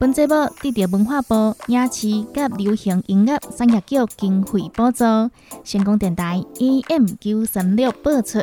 [0.00, 2.26] 本节目得到文化部影视及
[2.56, 5.04] 流行音乐产业局经费补助，
[5.62, 8.38] 成功电台 AM 九三六播出，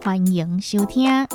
[0.00, 1.26] 欢迎收听。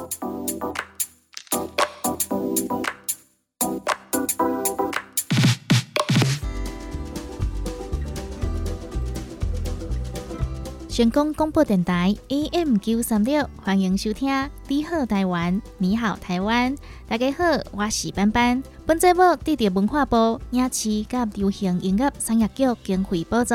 [10.95, 14.31] 成功广播电台 AM 九三六，欢迎收听
[14.69, 16.73] 《你好台湾》，你好台湾，
[17.05, 18.63] 大家好，我是班班。
[18.85, 23.53] 本节目得到文化部影视及流行音乐产业局经费补助，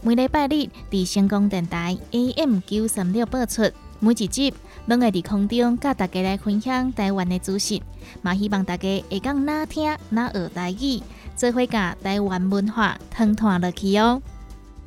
[0.00, 3.62] 每礼拜日伫成功电台 AM 九三六播出。
[4.00, 4.52] 每一集
[4.86, 7.80] 拢会伫空中甲大家来分享台湾的资讯，
[8.22, 11.00] 嘛希望大家会讲哪听哪学台语，
[11.36, 14.20] 做伙甲台湾文化通传落去哦。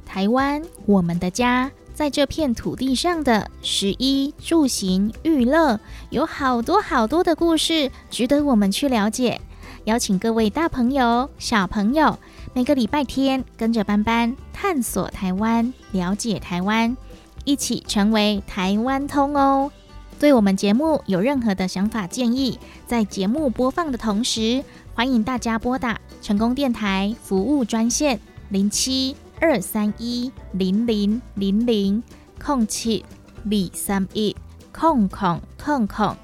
[0.06, 1.72] 台湾，我们的家。
[1.96, 5.80] 在这片土地上的食衣住行娱乐，
[6.10, 9.40] 有好多好多的故事，值得我们去了解。
[9.86, 12.20] 邀请各位大朋友、小朋友，
[12.54, 16.98] 每个礼拜天跟着班班探索台湾，了解台湾，
[17.46, 19.72] 一起成为台湾通哦。
[20.20, 24.62] 对我们节目有任何的想法建议，在节目播放的同时，
[24.94, 29.16] 欢迎大家拨打成功电台服务专线零七。
[29.48, 32.02] 二三一零零零零
[32.44, 33.06] 空七
[33.44, 34.36] 二三一
[34.74, 36.16] 空空空空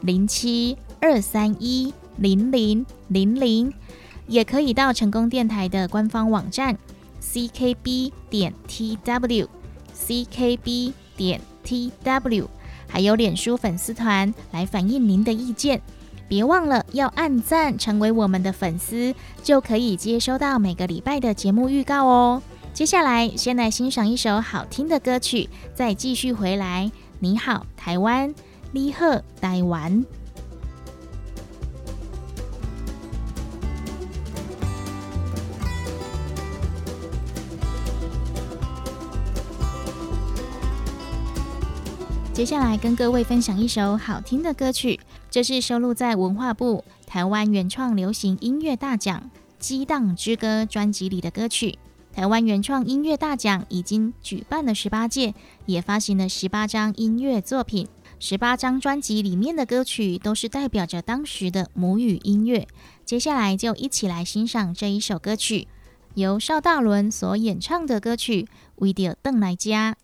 [0.00, 3.72] 零七二三一零零零零，
[4.26, 6.76] 也可以到成功电台的官方网站
[7.22, 9.46] ckb 点 tw
[9.96, 12.48] ckb 点 tw，
[12.88, 15.80] 还有脸书粉丝团来反映您的意见。
[16.26, 22.42] 别忘了要按赞，成为我们的粉丝，就可以接收到每个礼拜的节目预告哦。
[22.74, 26.90] 接下来，先来欣赏一首好听的歌曲，再继续回来。
[27.20, 28.34] 你好，台湾，
[28.72, 30.04] 你好，台湾。
[42.32, 44.98] 接下来跟各位分享一首好听的歌曲，
[45.30, 49.30] 这是收录在文化部台湾原创流行音乐大奖
[49.60, 51.78] 《激荡之歌》专辑里的歌曲。
[52.14, 55.34] 台湾原创音乐大奖已经举办了十八届，
[55.66, 57.88] 也发行了十八张音乐作品。
[58.20, 62.68] 十八张专辑里面的歌曲都是代表着当时的母语音乐。
[63.04, 65.66] 接下来就一起来欣赏这一首歌曲，
[66.14, 68.46] 由邵大伦所演唱的歌曲
[68.80, 69.96] 《Video 邓来家》。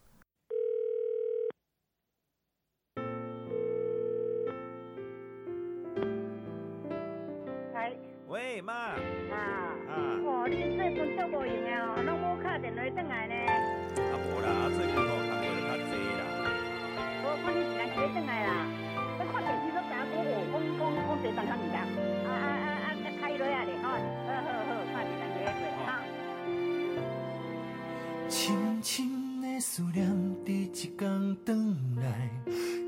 [28.82, 30.10] 深的思念，
[30.44, 32.30] 伫一天转来，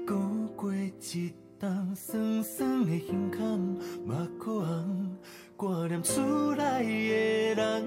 [0.07, 0.17] 过
[0.57, 1.33] 过一。
[1.59, 3.57] 当酸酸的胸腔，
[4.05, 5.17] 目眶红，
[5.57, 7.87] 挂念厝内的人。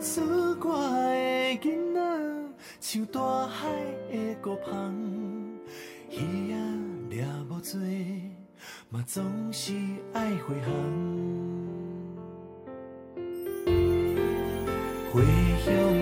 [0.00, 2.00] 厝外的囡仔，
[2.78, 3.68] 像大海
[4.08, 4.94] 的孤芳，
[6.10, 6.54] 鱼仔
[7.08, 7.80] 掠无多，
[8.88, 9.74] 嘛总是
[10.12, 10.70] 爱回航。
[15.12, 15.24] 回
[15.64, 15.99] 乡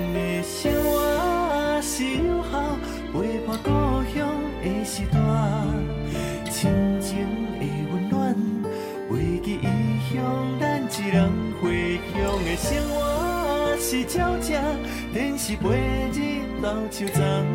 [12.60, 14.52] 生活是鸟食，
[15.14, 15.68] 电视陪
[16.12, 17.46] 日斗相争，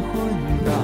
[0.00, 0.79] 打拼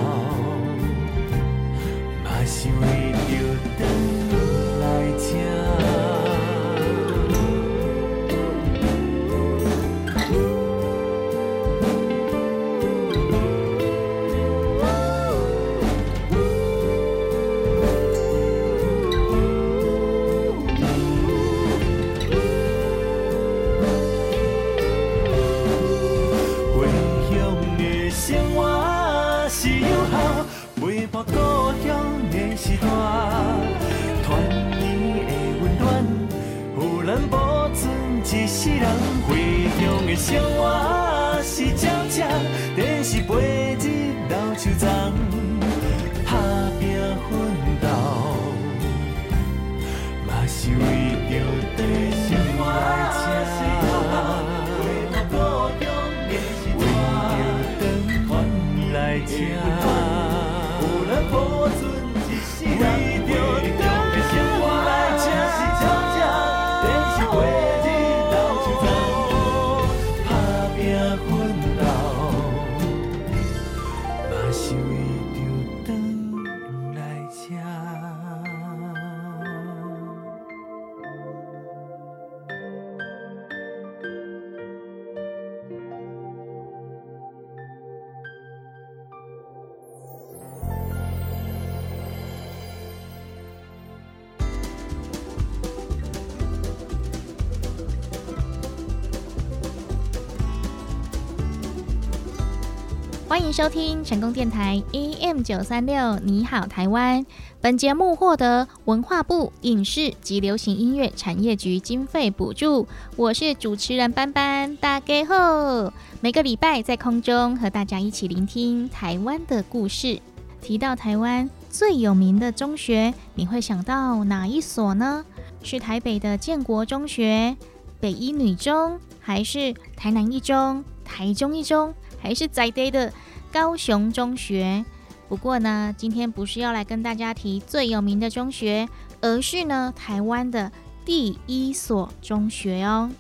[103.46, 107.24] 欢迎收听成功电台 AM 九三六，你好台湾。
[107.60, 112.88] 本节目获得文化部影视及流行音乐产业局经费补助。
[113.14, 115.92] 我是主持人班班，大家好。
[116.20, 120.20] 每个礼拜在空中和大家一起聆听台湾的故事。
[120.60, 125.24] 提到台湾最有名的中学，你会想到哪一所呢？
[125.62, 127.56] 是台北的建国中学、
[128.00, 131.94] 北一女中，还是台南一中、台中一中？
[132.18, 133.12] 还是在地的
[133.56, 134.84] 高雄中学。
[135.30, 138.86] 不过呢，今天不是要来跟大家提最有名的中学，
[139.22, 140.70] 而是呢台湾的
[141.06, 143.10] 第一所中学哦。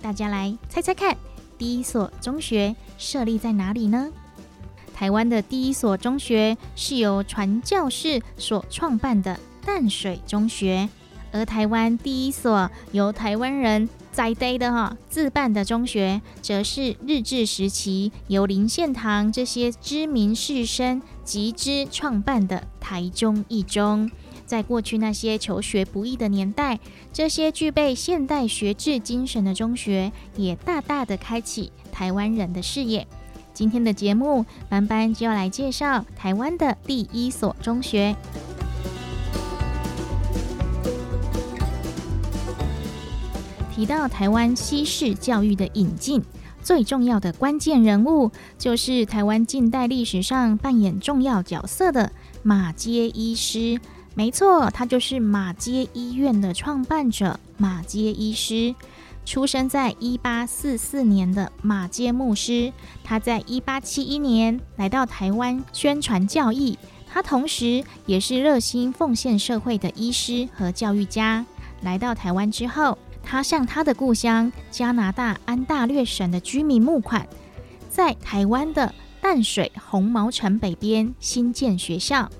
[0.00, 1.14] 大家来猜猜看，
[1.58, 4.10] 第一所中学设立在哪里呢？
[4.94, 10.88] 台湾的第一所中学是由传教士所创办的淡水中学，
[11.30, 24.08] 而台湾第一所由台湾人在地的哈自办的中学，则是日治时期由林献堂这些知名士绅集资创办的台中一中。
[24.46, 26.78] 在过去那些求学不易的年代，
[27.12, 33.08] 这些具备现代学制精神的中学，也大大的开启台湾人的视野。
[33.52, 38.14] 今天的节目，班班就要来介绍台湾的第一所中学。
[43.74, 46.22] 提到台湾西式教育的引进，
[46.62, 52.12] 最重要的关键人物就是台湾近代历史上扮演重要角色的
[52.44, 53.80] 马街医师。
[54.14, 58.72] 没错，他就是马街医院的创办者马街医师。
[59.26, 66.78] 出生在一八四四年的马街牧师，他在一八七一年来到台湾宣传教义。
[67.08, 71.44] 他同时也是热心奉献社会的医师和教育家。
[71.82, 77.26] 来到台湾之后，他向他的故乡加拿大安大略省的居民募款，
[77.88, 82.30] 在台湾的淡水红毛城北边新建学校。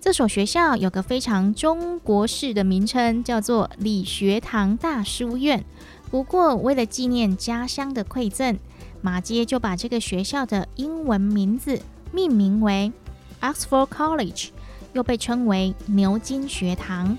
[0.00, 5.64] 这所学校有个非常中国式的名称，叫做理学堂大书院。
[6.10, 8.58] 不过，为了纪念家乡的馈赠，
[9.00, 11.80] 马街就把这个学校的英文名字
[12.12, 12.92] 命名为
[13.40, 14.48] Oxford College，
[14.92, 17.16] 又被称为牛津学堂。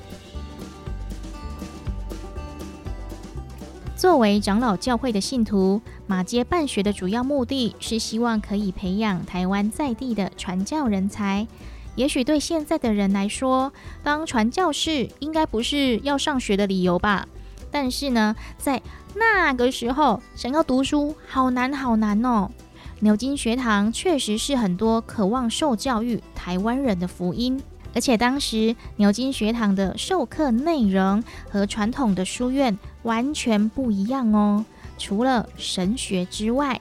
[4.05, 11.47] 作为长老教会的信徒，马街办学的主要目的是希望可以培养台湾在地的传教人才。
[11.95, 17.27] 也许对现在的人来说，当传教士应该不是要上学的理由吧？
[17.71, 18.79] 但是呢，在
[19.15, 22.51] 那个时候想要读书，好难好难哦。
[22.99, 27.59] 牛津学堂确实是很多渴望受教育台湾人的福音，
[27.95, 34.65] 而且当时牛津学堂的授课内容和传统的书院完全不一样哦。
[34.97, 36.79] 除了神学之外，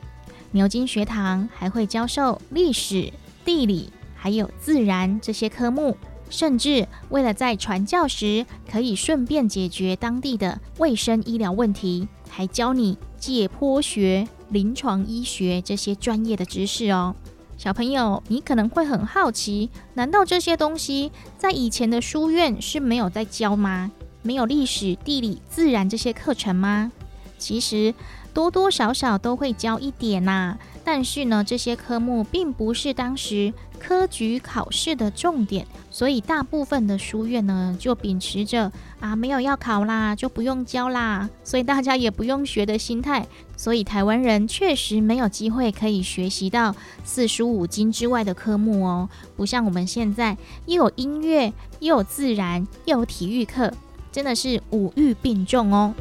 [0.50, 3.12] 牛津学堂还会教授历史、
[3.44, 5.96] 地理还有自然这些科目，
[6.28, 14.26] 甚至为了在传教时可以顺便解决当地的卫生医疗问题，还教你解剖学。
[14.50, 17.16] 临床医学这些专业的知识哦，
[17.56, 23.90] 小朋友，你可能会很好奇，难道这些东西在以前的书院是没有在教吗？
[24.24, 26.90] 没有历史、地理、自然这些课程吗？
[27.38, 27.94] 其实
[28.32, 30.58] 多多少少都会教一点呐。
[30.86, 43.26] 但是呢，这些科目并不是当时科举考试的重点，所以大部分的书院呢就秉持着啊没有要考啦，就不用教啦，所以大家也不用学的心态。
[43.56, 51.50] 所以台湾人确实没有机会可以学习到四书五经之外的科目哦，不像我们现在又有音乐，
[51.80, 53.72] 又有自然，又有体育课，
[54.14, 55.92] 真的是五育并重哦。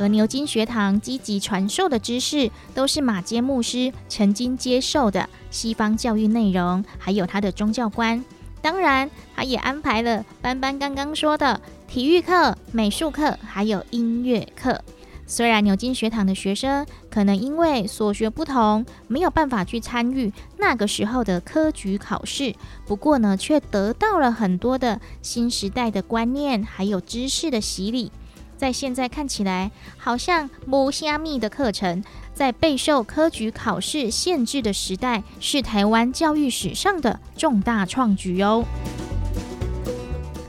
[0.00, 8.24] 而牛津学堂积极传授的知识，都是马街牧师曾经接受的西方教育内容，还有他的宗教观。
[8.60, 14.82] 当然，他也安排了班班刚刚说的体育课、美术课，还有音乐课。
[15.30, 22.52] 虽然牛津学堂的学生可能因为所学不同，没有办法去参与那个时候的科举考试，
[22.84, 28.10] 不过呢，却得到了很多的新时代的观念，还有知识的洗礼。
[28.56, 32.02] 在现在看起来，好像摸虾米的课程，
[32.34, 38.64] 在备受科举考试限制的时代，是台湾教育史上的重大创举哦。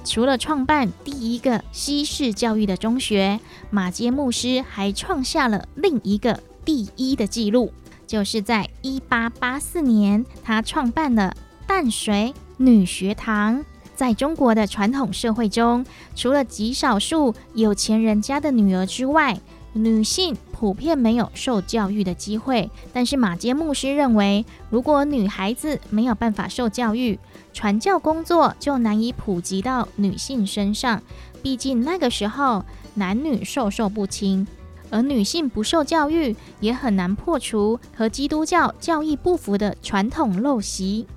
[0.04, 3.40] 除了创办第一个西式教育的中学，
[3.74, 7.72] 马街牧师还创下了另一个第一的纪录，
[8.06, 11.34] 就是在一八八四年，他创办了
[11.66, 13.64] 淡水女学堂。
[13.96, 15.86] 在中国的传统社会中，
[16.16, 19.40] 除了极少数有钱人家的女儿之外，
[19.74, 22.70] 女性普遍没有受教育的机会。
[22.92, 27.18] 但是马街牧师认为，如果女孩子没有办法受教育，
[27.54, 31.02] 传教工作就难以普及到女性身上。
[31.44, 32.66] 毕竟那个时候
[33.02, 34.48] 男女授受不亲，
[34.92, 41.08] 而女性不受教育，也很难破除和基督教教义不符的传统陋习。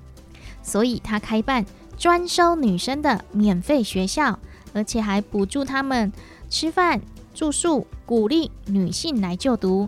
[0.63, 1.63] 所以他开办。
[1.97, 4.37] 专收女生的免费学校，
[4.73, 6.11] 而且还补助他们
[6.49, 7.01] 吃饭、
[7.33, 9.87] 住宿，鼓励女性来就读。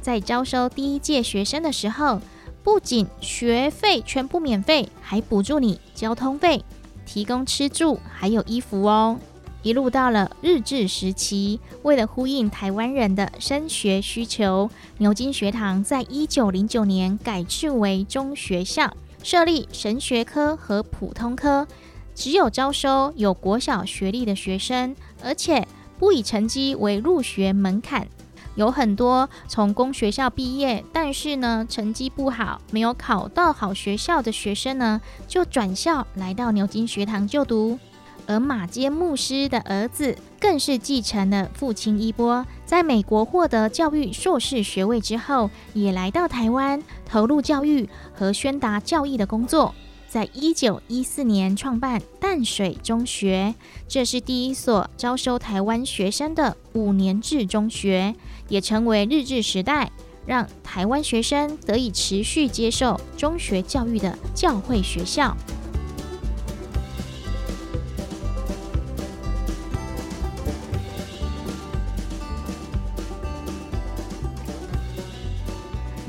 [0.00, 2.20] 在招收第一届学生的时候，
[2.62, 6.64] 不仅学费全部免费，还补助你交通费，
[7.04, 9.18] 提供吃住还有衣服哦。
[9.62, 18.96] 一路到了日治时期，为了呼应台湾人的升学需求，牛津学堂在一九零九年改制为中学校。
[19.22, 21.68] 设立神学科和普通科，
[22.14, 28.08] 只有招收有国小学历的学生，而且不以成绩为入学门槛。
[28.54, 37.78] 有很多从公学校毕业，但是呢成绩不好，没有考到好学校的学生呢，就转校来到牛津学堂就读。
[38.26, 49.74] 而马街牧师的儿子更是继承了父亲衣钵，在美国获得教育硕士学位之后，也来到台湾投入教育和宣达教义的工作。
[50.08, 53.54] 在一九一四年创办淡水中学，
[53.86, 58.16] 这是第一所招收台湾学生的五年制中学，
[58.48, 59.92] 也成为日治时代
[60.26, 65.36] 让台湾学生得以持续接受中学教育的教会学校。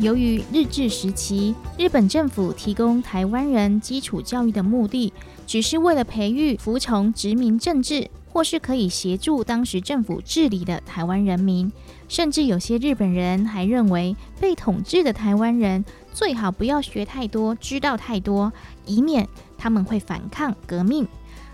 [0.01, 5.13] 由于日治时期，日本政府提供台湾人基础教育的目的，
[5.45, 11.71] 只是为了培育服从殖民政治，或是可以协助当时政府治理的台湾人民。
[12.07, 18.51] 甚至有些日本人还认为，被统治的台湾人最好不要学太多，知道太多，
[18.87, 21.07] 以免他们会反抗革命。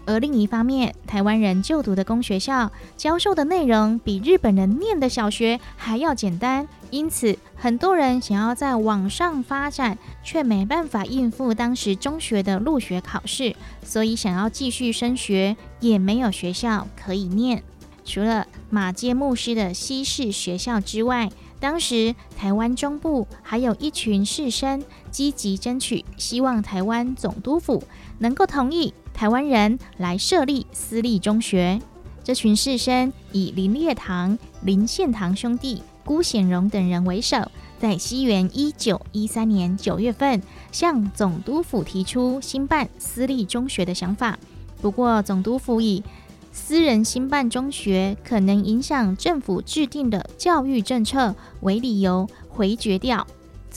[0.08, 17.62] 而另一方面，台湾人就读的公学校教授的内容比日本人念的小学还要简单，因此很多人想要在网上发展，却没办法应付当时中学的入学考试，所以想要继续升学也没有学校可以念。
[18.06, 27.84] 除了马街牧师的西式学校之外，当时台湾中部还有一群士绅积极争取，希望台湾总督府
[28.20, 28.94] 能够同意。
[29.18, 31.82] 台湾人来设立私立中学，
[32.24, 40.40] 这群士绅以林烈堂、林献堂兄弟、辜显荣等人为首，在西元一九一三年九月份，
[40.72, 44.38] 向总督府提出兴办私立中学的想法。
[44.84, 46.04] 不过，总督府以
[46.52, 53.26] 私人兴办中学可能影响政府制定的教育政策为理由，回绝掉。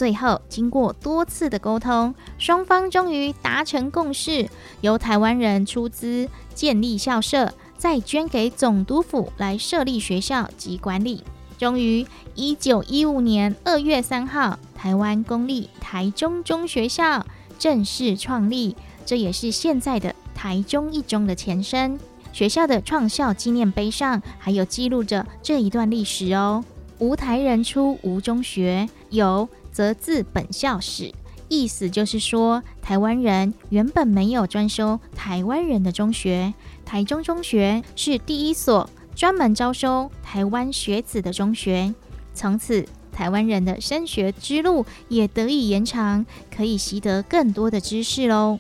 [0.00, 4.49] 最后，经过多次的沟通，双方终于达成共识，
[4.80, 7.52] 由台湾人出资建立校舍。
[7.76, 11.23] 再捐给总督府来设立学校及管理。
[11.59, 17.26] 终于，一九一五年二月三号，台湾公立台中中学校
[17.59, 22.00] 正式创立，这也是现在的台中一中的前身。
[22.33, 26.64] 学校的创校纪念碑上还有记录着这一段历史哦。
[26.99, 29.49] 无台人出无中学，有
[29.81, 31.11] 则自本校始。
[31.49, 36.53] 意思就是说，台湾人原本没有专收台湾人的中学。
[36.85, 41.95] 台中中学是第一所专门招收台湾学子的中学，
[42.35, 48.59] 从此台湾人的升学之路也得以延长，可以习得更多的知识喽。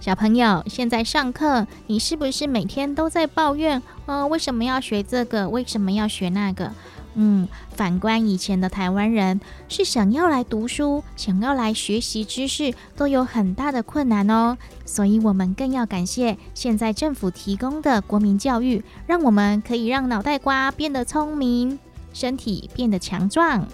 [0.00, 3.80] 小朋友，现在上课，你是不是每天都在抱怨？
[4.06, 5.48] 哦，为什么要学这个？
[5.48, 6.72] 为什么要学那个？
[7.18, 14.56] 嗯，反观以前的台湾人，是想要来读书，想要来学习知识，都有很大的困难哦。
[14.84, 21.78] 所以，我们更要感谢现在政府提供的国民教育，让我们可以让脑袋瓜变得聪明，
[22.12, 23.66] 身体变得强壮，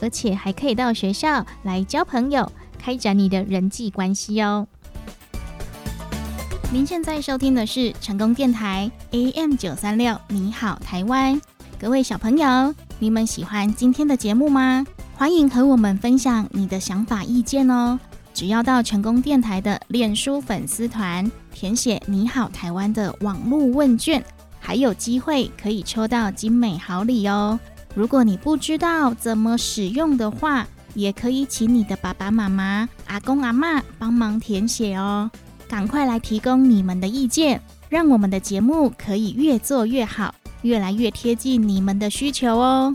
[0.00, 4.68] 而且还可以到学校来交朋友，开展你的人际关系哦。
[6.72, 11.53] 您现在收听的是成功电台 AM 九三六，你好，台湾。
[11.80, 14.86] 各位小朋友，你们喜欢今天的节目吗？
[15.16, 17.98] 欢迎和我们分享你的想法意见哦！
[18.32, 24.24] 只要到成功电台的脸书粉丝团填写“你好台湾”的网络问卷，
[24.58, 27.58] 还有机会可以抽到精美好礼哦！
[27.94, 35.30] 如果你不知道怎么使用的话，也可以请你的爸爸妈妈、阿公阿妈帮忙填写哦！
[35.68, 40.34] 赶快来提供你们的意见，让我们的节目可以越做越好。
[40.64, 42.94] 越来越贴近你们的需求哦。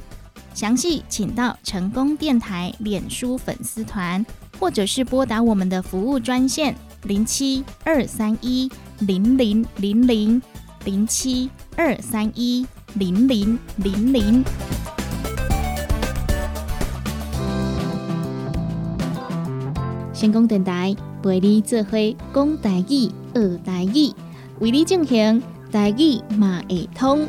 [0.54, 4.26] 详细请到成功电台脸书粉丝团，
[4.60, 10.42] 或者是拨打我们的服务专线零七二三一零零零零
[10.84, 14.44] 零七二三一零零零零。
[20.12, 24.12] 成功电台陪你做会讲台语、学台语，
[24.60, 27.26] 为你进行台语马会通。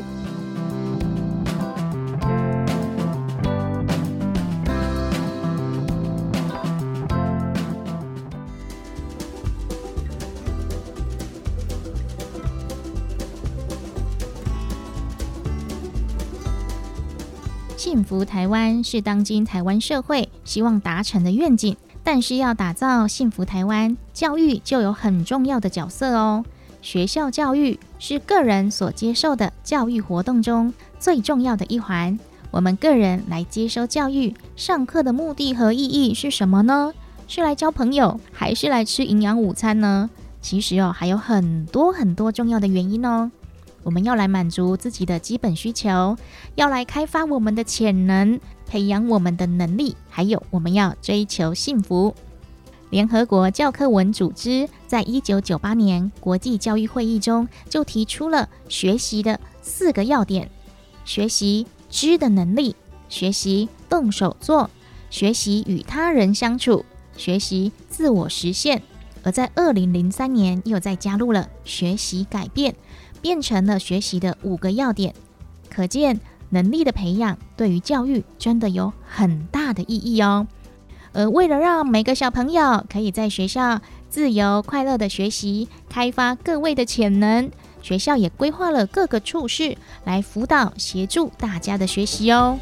[18.11, 26.43] 福台湾是当今台湾社会希望达成的愿景，但是要打造幸福台湾，教育就有很重要的角色哦。
[26.81, 32.19] 学校教育是个人所接受的教育活动中最重要的一环。
[32.51, 36.91] 我们个人来接收教育，上课的目的和意义是什么呢？
[37.29, 40.09] 是来交朋友，还是来吃营养午餐呢？
[40.41, 43.31] 其实哦，还有很多很多重要的原因哦。
[43.83, 46.15] 我们要来满足自己的基本需求，
[46.55, 52.13] 要来开发我们的潜能，培养我们的能力，还有我们要追求幸福。
[52.89, 60.51] 联合国教科文组织在一九九八年国际教育会议中就提出了学习的四个要点：
[61.05, 62.75] 学习知的能力，
[63.07, 64.69] 学习动手做，
[65.09, 68.81] 学习与他人相处，学习自我实现。
[69.23, 72.75] 而在二零零三年又再加入了学习改变。
[73.21, 75.13] 变成了学习的五个要点，
[75.69, 80.47] 可见能力的培养对于教育真的有很大的意义哦。
[81.13, 92.57] 而为了让每个小朋友可以在学校自由快乐的学习，开发各位的潜能，学校也规划了各个处室来辅导协助大家的学习哦。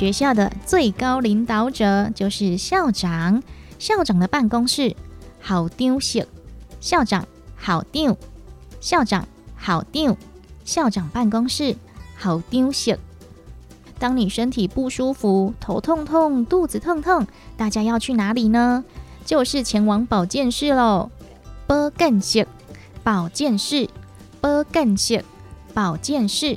[0.00, 3.42] 学校的最高领导者就是校长，
[3.78, 4.96] 校长的办公室
[5.42, 6.24] 好丢席，
[6.80, 8.16] 校长好丢，
[8.80, 10.16] 校长好丢，
[10.64, 11.76] 校长办公室
[12.16, 12.96] 好丢席。
[13.98, 17.26] 当你身体不舒服，头痛痛，肚子痛痛，
[17.58, 18.82] 大家要去哪里呢？
[19.26, 21.10] 就是前往保健室喽。
[21.66, 22.48] 保健室，
[23.04, 23.90] 保健室，
[24.40, 25.22] 保健室，
[25.74, 26.56] 保健室。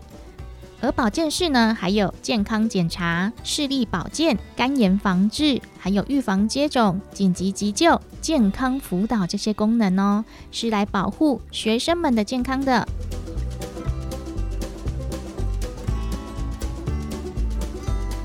[0.83, 12.85] 而保健室呢，还有健康检查、视力保健、肝炎防治，还有预防接种、紧急急救、健康辅导这些功能哦，是来保护学生们的健康的。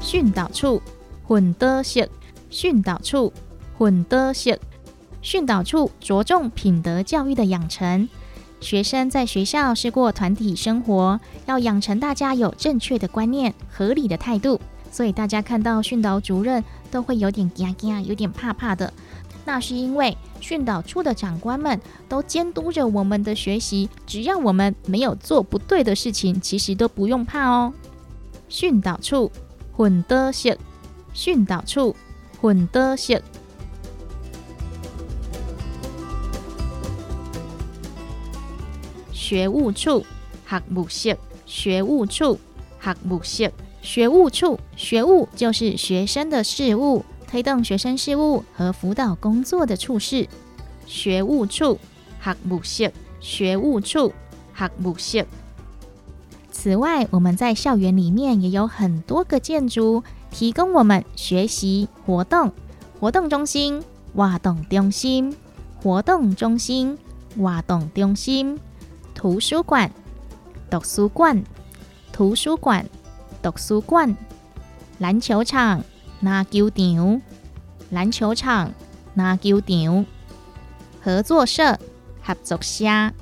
[0.00, 0.82] 训导处
[1.22, 2.10] 混德式，
[2.50, 3.32] 训导处
[3.76, 4.58] 混德式，
[5.22, 8.08] 训导处着重品德教育的养成。
[8.60, 14.60] 学生在学校是过团体生活，要养成大家有正确的观念、合理的态度。
[14.90, 18.92] 所以大家看到训导主任都会有点惊惊，有点怕怕的。
[19.44, 27.72] 那是因为训导处的长官们都监督着我们的学习，只要我们没有做不对的事情，其实都不用怕哦。
[28.48, 29.30] 训导处
[29.72, 30.58] 混德式，
[31.12, 31.94] 训导处
[32.40, 33.22] 混德式。
[39.28, 40.06] 学务处
[40.48, 42.38] 学务室，学务处
[42.80, 50.26] 学务室，学务处学务就是学生的事务，推动学生事务和辅导工作的处事。
[50.86, 51.78] 学务处
[52.22, 54.14] 学务室，学务处
[54.56, 55.26] 学务室。
[56.50, 62.50] 此外，我们在校园里面也有很多个建筑，提供我们学习活动。
[62.98, 63.84] 活动中心、
[64.16, 65.36] 活动中心、
[65.82, 66.96] 活动中心、
[67.36, 68.58] 活动中心。
[69.18, 69.90] 图书馆、
[70.70, 71.42] 读书馆、
[72.12, 72.88] 图书馆、
[73.42, 74.16] 读书馆、
[74.98, 75.82] 篮球场、
[76.20, 77.20] 篮球场、
[77.90, 78.72] 篮球场、
[79.16, 80.06] 篮球场、
[81.02, 81.76] 合作社、
[82.22, 83.12] 合作社、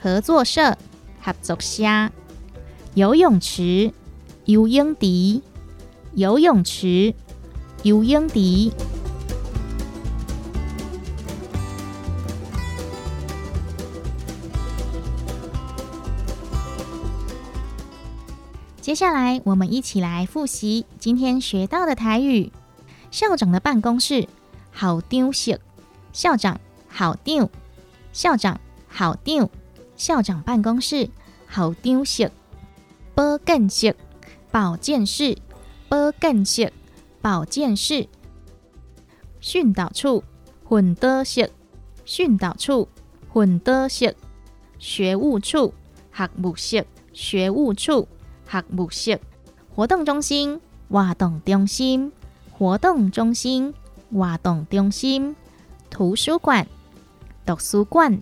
[0.00, 0.78] 合作社、
[1.20, 2.10] 合作社、
[2.94, 3.92] 游泳池、
[4.44, 5.42] 游泳池、
[6.14, 7.12] 游泳池、
[7.82, 8.70] 游泳池。
[18.88, 22.50] 接下来，我们一起来复习今天学到的台语。
[23.10, 24.26] 校长的办公室，
[24.70, 25.60] 好丢室。
[26.14, 27.50] 校长，好丢。
[28.14, 29.50] 校长，好丢。
[29.94, 31.10] 校长办公室，
[31.46, 32.32] 好丢室。
[33.14, 33.94] 保健室，
[34.50, 35.36] 保健室。
[35.90, 36.72] 保健室，
[37.20, 38.08] 保健室。
[39.38, 40.24] 训导处，
[40.64, 41.50] 混德室。
[42.06, 42.88] 训导处，
[43.28, 44.16] 混德室。
[44.78, 45.74] 学务处，
[46.10, 46.86] 学务室。
[47.12, 48.08] 学务处。
[48.50, 49.20] 学务室、
[49.74, 50.58] 活动中心、
[50.88, 52.10] 活动中心、
[52.50, 53.74] 活动中心、
[54.10, 55.36] 活动中心、
[55.90, 56.66] 图书馆、
[57.44, 58.18] 图书馆、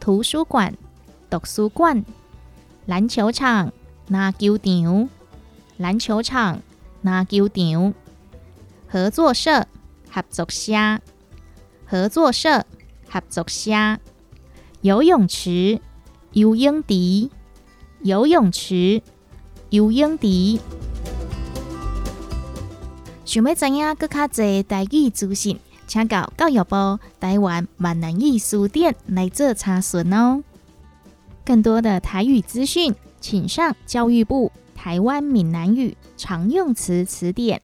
[0.00, 0.74] 图书馆、
[1.28, 2.02] 图书馆、
[2.86, 3.70] 篮球场、
[4.08, 5.10] 篮球场、
[5.76, 6.62] 篮球场、
[7.02, 7.94] 篮球场、
[8.88, 9.66] 合作社、
[10.10, 11.00] 合作社、
[11.84, 12.64] 合作社、
[13.10, 13.98] 合作社、
[14.80, 15.82] 游泳池、
[16.32, 17.28] 游泳池、
[18.00, 19.02] 游泳池。
[19.70, 20.60] 游泳池。
[23.24, 25.56] 想要知影更卡侪台语资讯，
[25.86, 30.42] 请到教育部台湾闽南语书店来做查询哦。
[31.44, 37.62] 更多的台语资讯，请上教育部台湾闽南语常用词词典。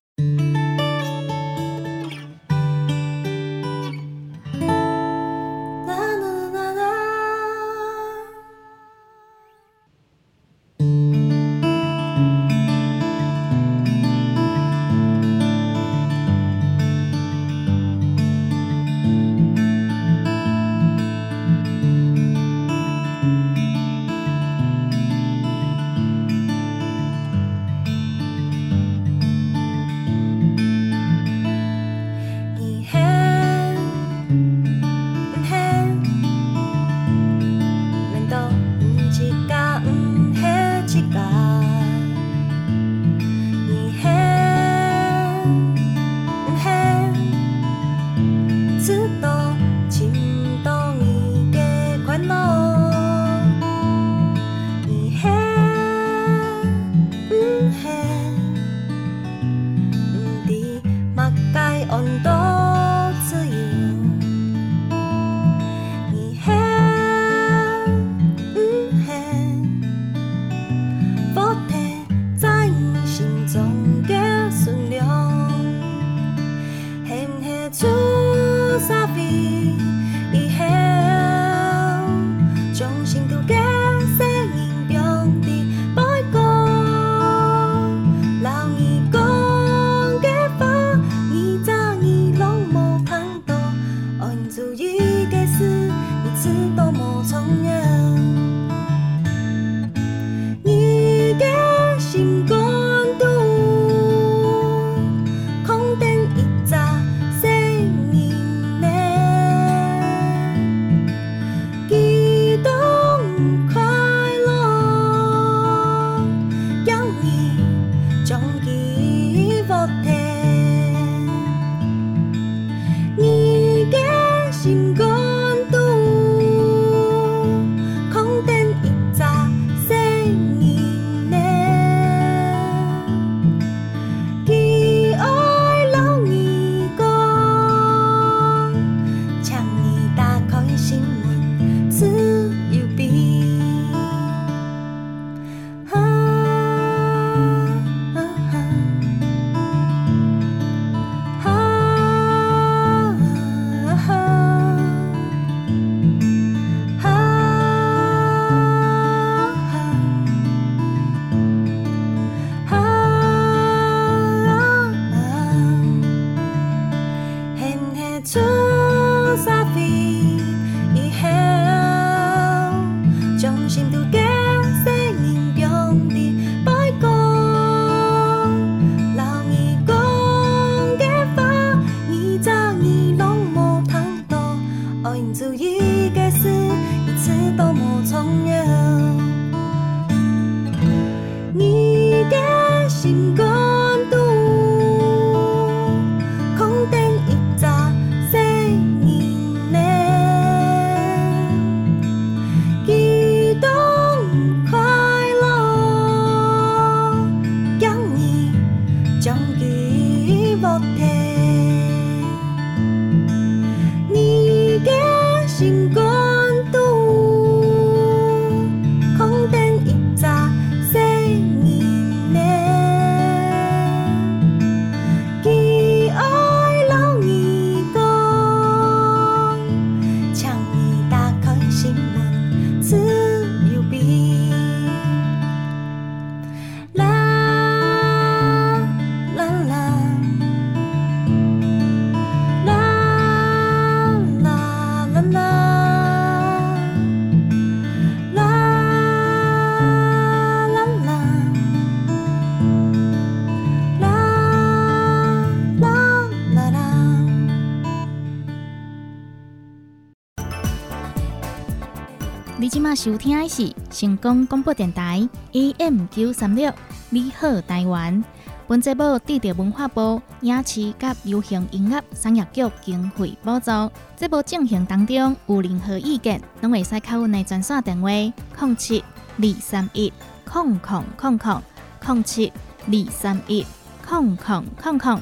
[263.06, 266.72] 收听的是成功广播电台 AM 九三六，
[267.08, 268.24] 你好台湾。
[268.66, 273.70] 本节目得到文化部影视及流行音乐产业局经费补助。
[274.16, 279.04] 节目进行当中有任何意见，拢会使敲阮的专线电话：零七
[279.38, 280.12] 二三一
[280.44, 281.62] 空空空空
[282.08, 282.52] 零七
[282.88, 283.64] 二三一
[284.04, 285.20] 空空空空。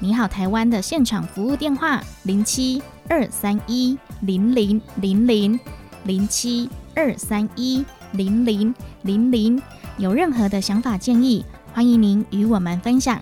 [0.00, 5.60] 你好，台湾的现场服务电话：零七二三一零零零零。
[6.04, 9.60] 零七二三一零零零零。
[9.98, 13.20] 有任何的想法建议，欢迎您与我们分享。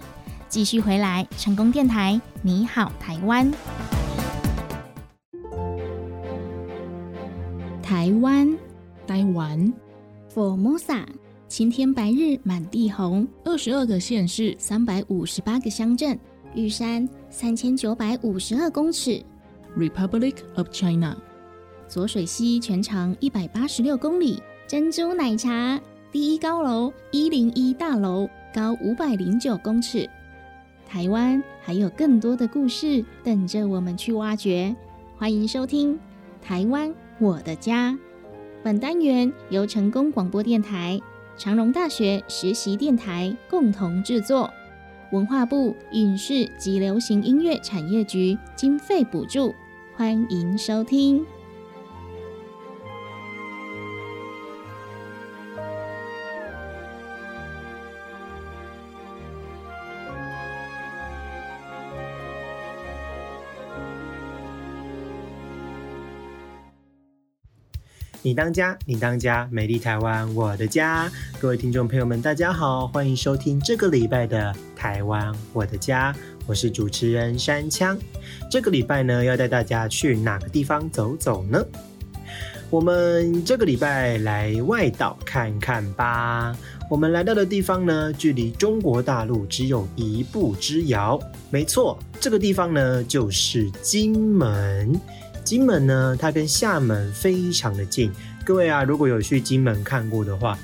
[0.49, 3.51] 继续回来，成功电台，你好，台湾。
[7.83, 8.57] 台湾，
[9.07, 9.73] 台湾
[10.33, 11.05] ，Formosa，
[11.49, 16.19] 晴天白日满地红，二十二个县市，三百五十八个乡镇，
[16.55, 19.23] 玉山三千九百五十二公尺
[19.77, 21.17] ，Republic of China，
[21.89, 25.81] 左水溪全长一百八十六公里，珍珠奶茶
[26.13, 30.09] 第一高楼一零一大楼高五百零九公尺。
[30.87, 34.77] 台湾还有更多的故事等着我们去挖掘，
[35.17, 35.95] 欢迎收听
[36.43, 37.93] 《台湾我的家》。
[38.63, 41.01] 本单元由成功广播电台、
[41.39, 44.51] 长荣大学实习电台共同制作，
[45.11, 49.55] 文化部影视及流行音乐产业局经费补助，
[49.97, 51.25] 欢迎收听。
[68.29, 71.11] 你当家，你当家，美丽台湾，我的家。
[71.41, 76.13] 各位听众朋友们，大家好，欢迎收听这个礼拜的《台湾我的家》，
[76.47, 77.99] 我是主持人山枪。
[78.51, 81.65] 这个礼拜呢，要带大家去哪个地方走走呢？
[82.69, 86.55] 我们这个礼拜来外岛看看吧。
[86.91, 91.19] 我们来到的地方呢，距离中国大陆只有一步之遥。
[91.49, 95.01] 没错，这个地方呢，就是金门。
[95.49, 98.13] 金门呢，它跟厦门非常的近。
[98.45, 100.59] 各位啊，如果有去金门看过的话，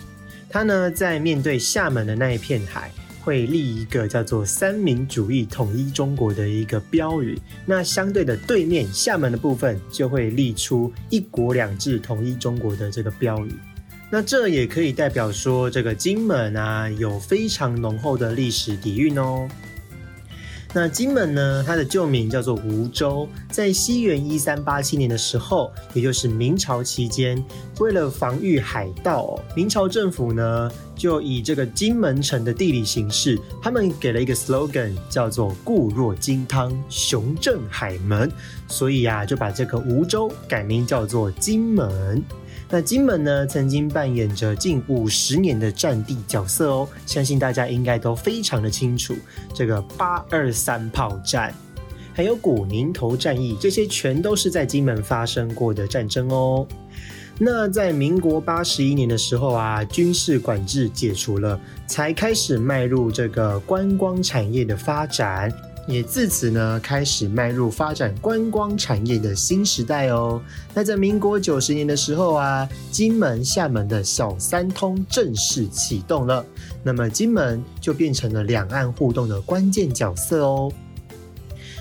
[0.47, 2.93] 它呢在面对厦门的那一片海，
[3.23, 7.41] 会立一个叫做“三民主义统一中国”的一个标语。
[7.65, 13.55] 那相对的对面厦门的部分，就会立出“一国两制统一中国”的这个标语。
[14.11, 19.49] 那这也可以代表说，这个金门啊，有非常浓厚的历史底蕴哦。
[20.77, 27.41] 那金门呢，它的旧名叫做梧州，在西元一三八七年的时候，也就是明朝期间，
[27.79, 38.29] 为了防御海盗、明朝政府呢就以这个金门城的地理形势，他们给了一个 slogan，叫做“固若金汤，雄镇海门”，
[38.67, 42.21] 所以啊，就把这个梧州改名叫做金门。
[42.75, 49.15] 那金门呢，曾经扮演着近五十年的战地角色哦，相信大家应该都非常的清楚。
[49.55, 51.55] 这个八二三炮战，
[52.13, 56.67] 还有古宁头战役，这些全都是在金门发生过的战争哦。
[57.39, 65.49] 那在民国八十一年的时候啊，军事管制解除了，才开始迈入这个观光产业的发展。
[65.87, 70.41] 也自此呢开始迈入发展观光产业的新时代哦。
[70.73, 76.45] 那在民国九十年的时候啊，金门、厦门的小三通正式启动了，
[76.83, 80.73] 那么金门就变成了两岸互动的关键角色哦。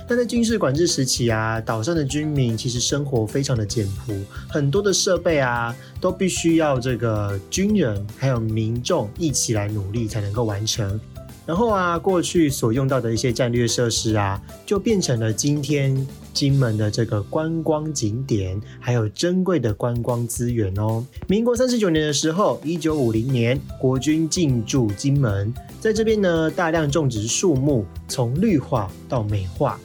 [0.06, 4.14] 那在军事管制时期啊，岛上的居民其实生活非常的简朴，
[4.50, 11.00] 很多的设备啊都必须要这个军人还有民众一起来努力才能够完成。
[11.46, 21.06] 然后啊，过去所用到的一些战略设施啊，就变成了今天金门的这个观光景点，还有珍贵的观光资源哦。
[21.28, 29.78] 民国三十九年的时候，一九五零年，国军进驻金门，在这边呢，大量种植树木，从绿化到美化，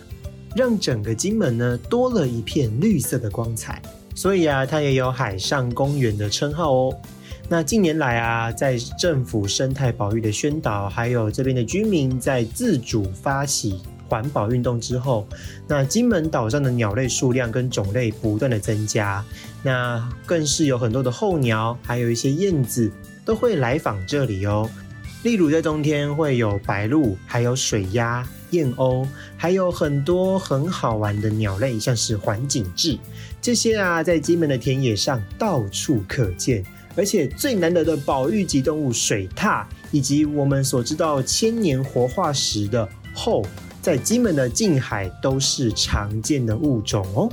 [0.54, 3.82] 让整个金门呢多了一片绿色的光彩。
[4.14, 6.96] 所以啊，它也有海上公园的称号哦。
[7.50, 15.26] 那近年来啊，在政府生态保育的宣导，还有这边的居民在自主发起环保运动之后，
[15.66, 19.24] 那金门岛上的鸟类数量跟种类不断的增加，
[19.62, 22.92] 那更是有很多的候鸟，还有一些燕子
[23.24, 24.68] 都会来访这里哦。
[25.22, 29.08] 例如在冬天会有白鹭，还有水鸭、燕鸥，
[29.38, 32.98] 还有很多很好玩的鸟类，像是环景雉，
[33.40, 36.62] 这些啊，在金门的田野上到处可见。
[36.98, 43.46] 而且最难得的保育级动物水獭，以及我们所知道千年活化石的后，
[43.80, 47.30] 在金门的近海都是常见的物种哦。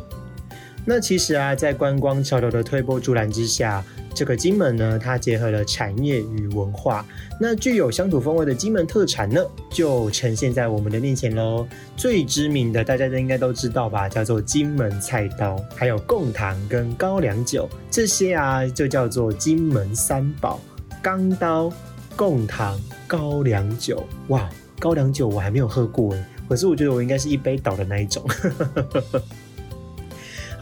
[0.86, 3.84] 那其实啊，在观光潮流的推波助澜之下，
[4.15, 7.06] 这个金门呢，它结合了产业与文化，
[7.38, 11.67] 那具有乡土风味的金门特产呢，就呈现在我们的面前喽。
[11.97, 20.62] 最知名的，大家都应该都知道吧，叫做金门菜刀，还有贡糖跟高粱酒，这些啊，就叫做金门三宝：
[21.01, 21.69] 钢刀、
[22.15, 24.01] 贡糖、高粱酒。
[24.30, 24.49] 哇，
[24.80, 28.25] 高粱酒我还没有喝过诶，可是我觉得我应该是一杯倒的那一种。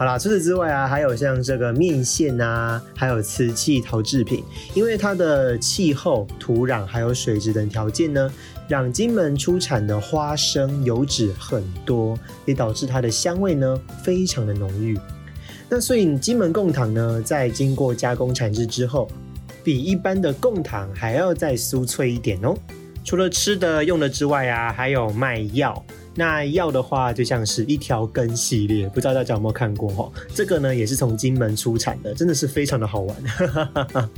[0.04, 8.30] 好啦，除此之外啊，还有像这个面线啊，还有瓷器陶制品，因为它的气候、土壤还有水质等条件呢，
[8.68, 15.00] 让金门出产的花生油脂很多，也导致它的香味呢非常的浓郁。
[15.70, 19.10] 那所以金门贡糖呢，在经过加工产制之后，
[19.64, 22.54] 比一般的贡糖还要再酥脆一点哦。
[23.06, 25.82] 除了吃的用的之外啊，还有卖药。
[26.16, 30.12] 那药的话，就像是一条根系列，不知道大家有没有看过哈？
[30.34, 33.18] 这个呢，也是从金门出产的，真的是非常的好玩，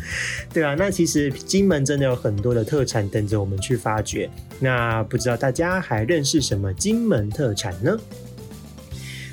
[0.53, 0.75] 对啊。
[0.77, 4.29] 那其实金门真的有很多的特产等着我们去发掘。
[4.60, 7.97] 那不知道大家还认识什么金门特产呢？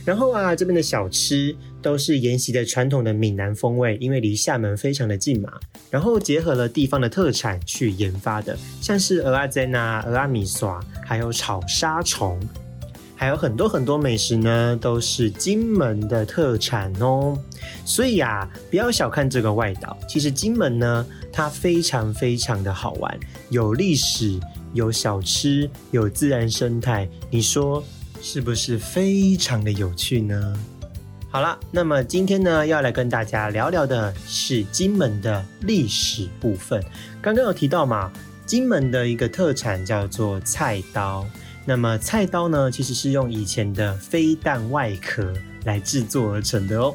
[0.05, 5.53] 然后啊，这边的小吃都是沿袭的传统的闽南风味，因为离厦门非常的近嘛。
[5.91, 12.41] 然后结合了地方的特产去研发的，像是鹅阿珍啊、鹅阿米耍，还有炒沙虫，
[13.15, 17.39] 还有很多很多美食呢，都是金门的特产哦。
[17.85, 24.41] 所以啊，不要小看这个外岛，其实金门呢，它非常非常的好玩，有历史，
[24.73, 27.85] 有小吃，有自然生态，你说
[28.25, 30.57] 是不是非常的有趣呢？
[31.29, 36.81] 好了，那么今天呢，要来跟大家聊聊的是金门的历史部分。
[37.21, 38.13] 刚刚有提到嘛，
[38.47, 41.27] 金门的一个特产叫做菜刀。
[41.65, 45.33] 那么菜刀呢，其实是用以前的飞弹外壳
[45.65, 46.95] 来制作而成的哦。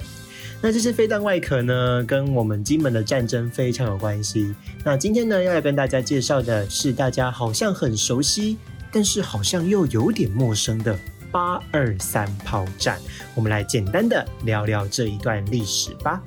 [0.61, 4.55] 那这些飞弹外壳呢，跟我们金门的战争非常有关系。
[4.81, 8.57] 那今天呢，要来跟大家介绍的是大家好像很熟悉，
[8.93, 10.97] 但是好像又有点陌生的。
[11.31, 12.99] 八二三炮战，
[13.35, 16.21] 我们来简单的聊聊这一段历史吧。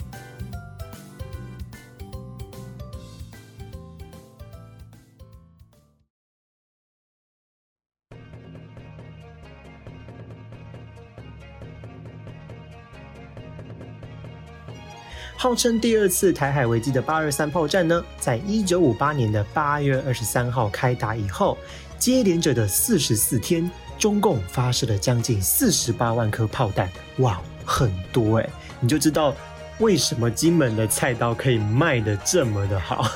[15.37, 21.57] 号称第二次台海危机的八二三炮战呢，在一九五八年的八月二十三号开打以后，
[21.99, 23.71] 接连着的四十四天。
[24.01, 28.49] 中共发射了将近四十八万颗炮弹，哇，很多哎！
[28.81, 29.35] 你就知道
[29.79, 33.07] 为什么金门的菜刀可以卖的这么的好，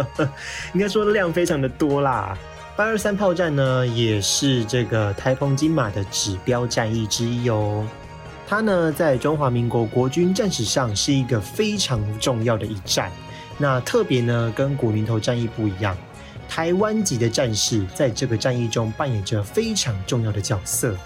[0.74, 2.36] 应该说量非常的多啦。
[2.76, 7.86] 八二三炮战呢，也是这个台澎金马的指标战役之一哦。
[8.46, 13.10] 它呢，在中华民国国军战史上是一个非常重要的一战。
[13.56, 15.96] 那特别呢，跟古宁头战役不一样。
[16.50, 20.96] 台湾籍的战士在这个战役中扮演着非常重要的角色。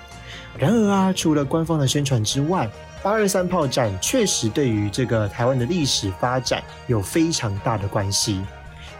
[0.58, 2.66] 然而啊，除了官方的宣传之外，
[3.02, 8.40] 八二三炮战确实对于这个台湾的历史发展有非常大的关系，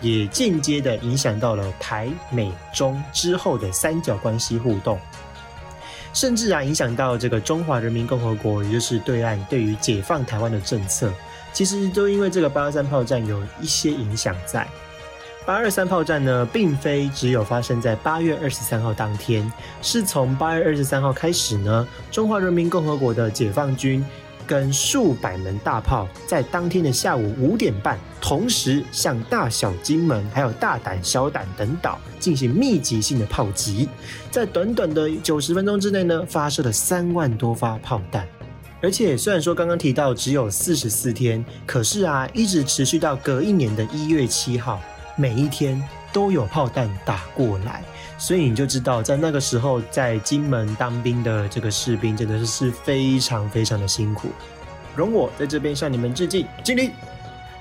[0.02, 5.00] 也间接的影响到了台美中之后的三角关系互动。
[6.12, 11.10] 甚至啊影响到这个中华人民共和国，也就是对岸对于解放台湾的政策，
[11.54, 14.68] 其实都因为这个八二三炮战有一些影响在。
[15.46, 19.50] 八二三炮战呢，并非只有发生在八月二十三号当天，
[19.82, 24.02] 是从八月二十三号开始呢，中华人民共和国的解放军
[24.46, 33.86] 跟数百门大炮，在当天的下午五点半，同时向大小金门还有大胆、小胆等岛进行密集性的炮击，
[34.30, 38.26] 在短短的九十分钟之内呢，发射了三万多发炮弹。
[38.80, 44.80] 而且虽然说刚刚提到只有四十四天，可是啊，一直持续到隔一年的一月七号。
[45.16, 45.80] 每一天
[46.12, 47.82] 都有炮弹打过来，
[48.18, 54.28] 所以你就知道，在那个时候，在金门当兵的这个士兵真的是是非常非常的辛苦。
[54.96, 56.90] 容我在这边向你们致敬，敬礼。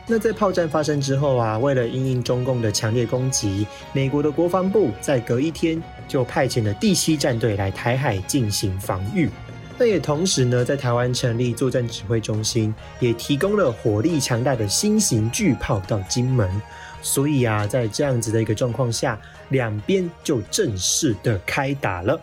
[0.06, 9.30] 那在炮战发生之后啊，为了因应中共的强烈攻击，美国的国防部在隔一天就派遣了第七战队来台海进行防御。
[9.78, 16.62] 那也同时呢，在台湾成立作战指挥中心，也提供了火力强大的新型巨炮到金门。
[17.04, 22.20] 所以啊，在这样子的一个状况下，两边就正式的开打了。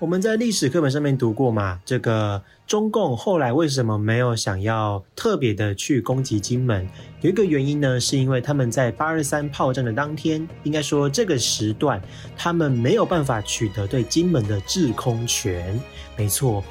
[0.00, 6.88] 我们在历史课本上面读过嘛，这个中共后来为什么没有想要特别的去攻击金门？
[7.20, 12.02] 有一个原因呢，是因为他们在八二三炮战的当天，应该说这个时段，
[12.36, 15.78] 他们没有办法取得对金门的制空权。
[16.16, 16.64] 没错，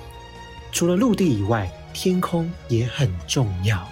[0.74, 3.88] 除了陆地以外，天空也很重要。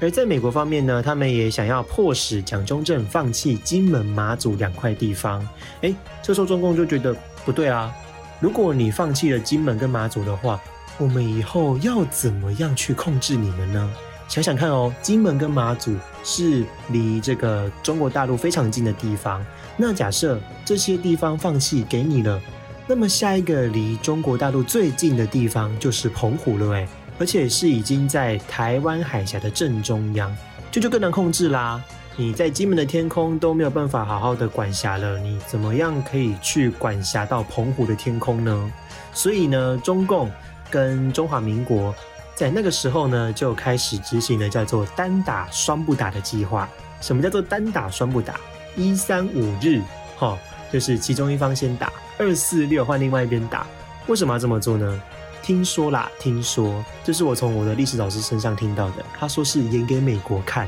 [0.00, 5.46] 而在美国方面呢，他们也想要迫使蒋中正放弃金门、马祖两块地方。
[5.80, 7.94] 哎，这时候中共就觉得不对啊！
[8.40, 10.60] 如果你放弃了金门跟马祖的话，
[10.98, 13.90] 我们以后要怎么样去控制你们呢？
[14.28, 19.44] 想想看哦，金门跟马祖是离这个中国大陆非常近的地方。
[19.76, 22.40] 那假设这些地方放弃给你了，
[22.86, 26.88] 那么下一个离中国大陆最近的地方就是澎湖了，哎。
[27.18, 30.36] 而且是已经在台湾海峡的正中央，
[30.70, 31.82] 这就更难控制啦。
[32.16, 38.72] 你在金门的天空都没有办法好好的管辖了，你怎么样可以去管辖到澎湖的天空呢？
[39.12, 40.30] 所以呢，中共
[40.70, 41.92] 跟中华民国
[42.36, 46.68] 在那个时候呢，就开始执行了叫做“单打双不打”的计划。
[47.00, 48.34] 什么叫做单打双不打？
[48.76, 49.80] 一三五日，
[50.16, 50.38] 哈，
[50.72, 53.66] 就是其中一方先打，二四六换另外一边打。
[54.06, 55.02] 为什么要这么做呢？
[55.44, 59.04] 听说啦，听说，这是我从我的历史老师身上听到的。
[59.12, 60.66] 他说是演给美国看，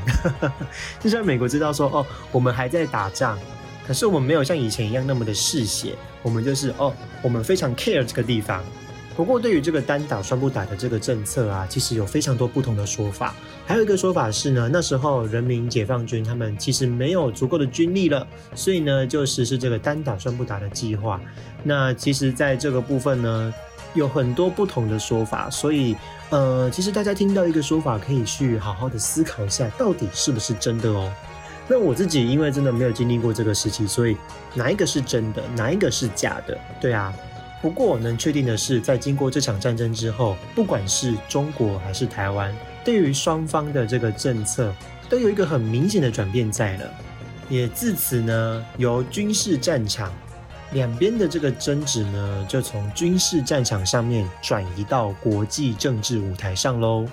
[1.01, 3.39] 就让美国知道说，哦，我们还在打仗，
[3.87, 8.63] 可是我们没有像以前一样那么的嗜血，我们就是哦，我们非常 care 这个地方。
[9.15, 13.33] 不过对于这个单打双不打的这个政策啊，其实有非常多不同的说法。
[13.65, 21.19] 还有一个说法是呢，那时候人民解放军他们其实没有足够的军力了，所以呢就实施这个单打双不打的计划。
[21.63, 23.51] 那其实在这个部分呢。
[23.97, 25.97] 有很多不同的说法，所以
[26.29, 31.11] 呃，其实大家听到一个说法，可以去好好的思考一下，到底是不是真的哦。
[31.67, 34.15] 那我自己因为真的没有经历过这个时期，所以
[34.53, 36.57] 哪一个是真的，哪一个是假的？
[36.79, 37.13] 对啊。
[37.59, 44.71] 不过我能确定的是，在经过这场战争之后，不管是中国还是台湾，对于双方的这个政策
[45.09, 46.85] 都有一个很明显的转变在了，
[47.49, 50.13] 也自此呢，由军事战场。
[50.73, 57.05] 两边的这个争执呢，就从军事战场上面转移到国际政治舞台上喽。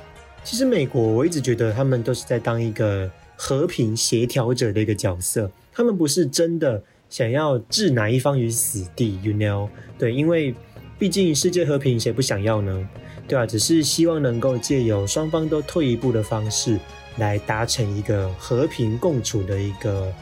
[0.42, 9.68] 其实美国，我一直觉得他们都是在当一个和平协调者的一个角色，他们不是真的想要置哪一方于死地，you know？
[9.96, 10.52] 对，因为
[10.98, 12.88] 毕竟世界和平谁不想要呢？
[13.28, 13.46] 对吧？
[13.46, 16.76] 只是希望能够借由双方都退一步的方式，
[17.18, 20.12] 来达成一个和平共处的一个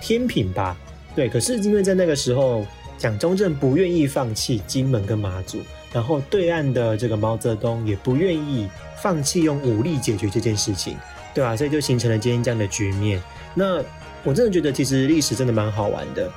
[0.00, 0.76] 天平吧。
[1.16, 2.66] 对，可是因为在那个时候。
[3.02, 5.60] 蒋中正不愿意放弃金门跟马祖，
[5.92, 8.68] 然后对岸的这个毛泽东也不愿意
[9.02, 10.96] 放弃用武力解决这件事情，
[11.34, 11.56] 对吧？
[11.56, 13.20] 所以就形成了今天这样的局面。
[13.56, 13.82] 那
[14.22, 16.30] 我真的觉得，其实历史真的蛮好玩的，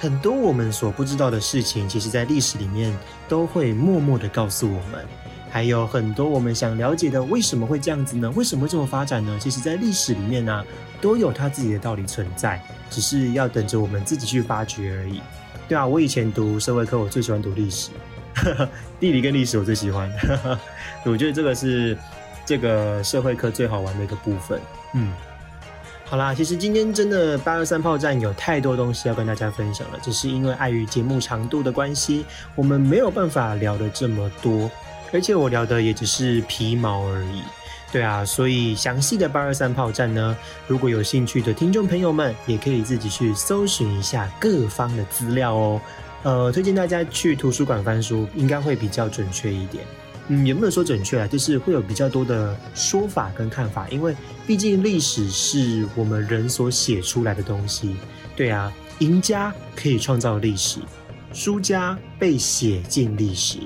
[0.00, 2.92] 很多我们所不知道的事情，其实在历史里面
[3.28, 5.06] 都会默默的告诉我们。
[5.48, 8.28] 还有很多我们想了解的，为什么会这样子呢？
[8.34, 9.38] 为什么会这么发展呢？
[9.40, 10.64] 其实，在历史里面呢，
[11.00, 15.20] 都有它自己的道理存在，只是要等着我们自己去发掘而已。
[15.74, 17.90] 对啊，我以前读社会课，我最喜欢读历史，
[19.00, 20.08] 地理跟历史我最喜欢。
[21.04, 21.98] 我觉得这个是
[22.46, 24.60] 这个社会课最好玩的一个部分。
[24.94, 25.12] 嗯，
[26.04, 34.70] 好啦，其实今天真的八二三炮战有太多东西要跟大家分享了，只是因为碍于节目长度的关系，我们没有办法聊的这么多，
[35.12, 37.42] 而且我聊的也只是皮毛而已。
[37.94, 40.36] 对啊，所以详细的八二三炮战呢，
[40.66, 45.80] 如果有兴趣的听众朋友们，也可以自己去搜寻一下各方的资料哦。
[46.24, 49.84] 呃，推荐大家去图书馆翻书，应该会比较准确一点。
[50.26, 54.12] 嗯，也没有说准确啊，就是会有比较多的说法跟看法，因为
[54.44, 57.94] 毕竟历史是我们人所写出来的东西。
[58.34, 60.80] 对啊，赢家可以创造历史，
[61.32, 63.58] 输家被写进历史。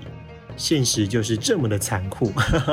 [0.58, 2.30] 现实就是这么的残酷。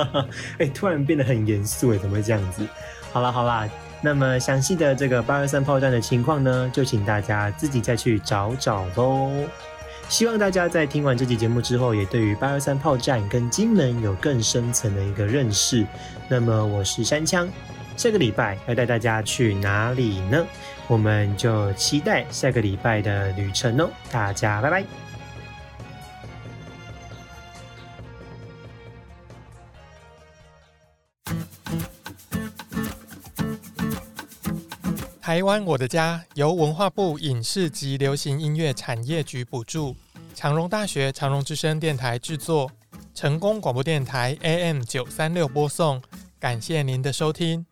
[0.60, 2.68] 哎，突然变得很严肃哎，怎么会这样子？
[3.14, 3.70] 好啦好啦，
[4.02, 9.32] 那么详细的这个八二三炮战的情况呢，就请大家自己再去找找喽。
[10.10, 15.86] 希望大家在听完这期节目之后，也对于八二三炮战跟金门有更深层的一个认识。
[16.28, 17.48] 那么我是山枪，
[17.96, 20.46] 下个礼拜要带大家去哪里呢？
[20.88, 23.90] 我们就期待下个礼拜的旅程哦。
[24.12, 25.05] 大家拜拜。
[35.36, 39.94] 台湾我的家由文化部影视及流行音乐产业局补助，
[40.34, 42.72] 长荣大学长荣之声电台制作，
[43.14, 46.02] 成功广播电台 AM 九三六播送。
[46.40, 47.66] 感谢您的收听。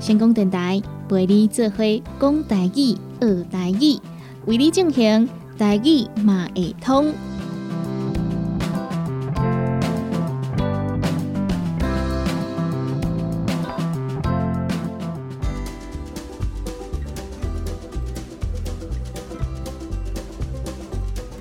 [0.00, 1.84] 成功电台陪你做伙
[2.18, 4.02] 讲大义、学大义，
[4.46, 7.14] 为你进行台语嘛会通。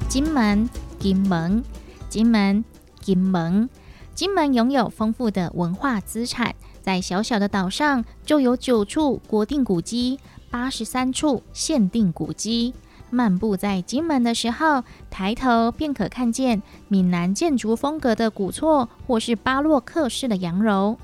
[0.07, 1.63] 金门，金门，
[2.07, 2.63] 金门，
[3.01, 3.69] 金门，
[4.13, 10.19] 金门拥有丰富的文化资产，在小小的岛上就有九处国定古迹，
[10.51, 12.73] 八十三处限定古迹。
[13.13, 20.97] 漫步在金门的时候，抬头便可看见闽南建筑风格的古厝，或是巴洛克式的洋楼。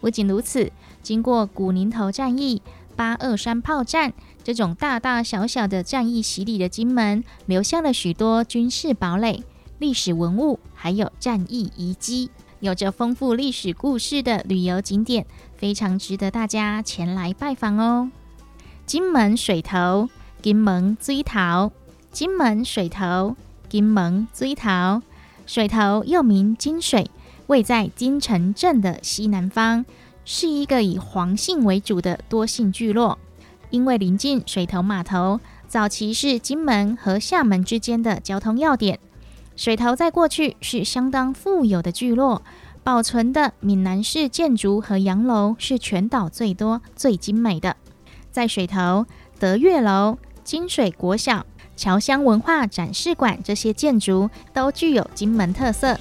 [0.00, 0.72] 不仅如此，
[1.02, 2.62] 经过古宁头战役、
[2.96, 9.44] 八二三炮战这种大大小小的战役洗礼的金门，留下了许多军事堡垒、
[9.78, 15.26] 历史文物，还有战役遗迹，有着丰富历史故事的旅游景点，
[15.58, 18.10] 非常值得大家前来拜访哦。
[18.86, 20.08] 金门水头。
[20.42, 21.70] 金门水头，
[22.10, 23.36] 金门水头，
[23.68, 25.02] 金门水头，
[25.46, 27.10] 水头又名金水，
[27.48, 29.84] 位在金城镇的西南方，
[30.24, 33.18] 是一个以黄姓为主的多姓聚落。
[33.68, 38.98] 因为临近水头码头，早期是金门和厦门之间的交通要点。
[39.56, 42.40] 水头在过去是相当富有的聚落，
[42.82, 47.76] 保存的闽南式建筑和洋楼是全岛最多、最精美的。
[48.32, 49.04] 在水头，
[49.38, 50.16] 德月楼。
[50.50, 51.46] 金水国小、
[51.76, 55.96] 侨乡文化展示馆这些建筑都具有金门特色。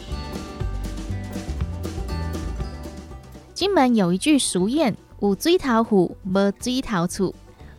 [3.53, 7.31] 金门有一句俗谚：“有水头虎，无水头厝；